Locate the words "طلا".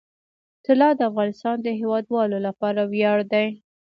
0.65-0.89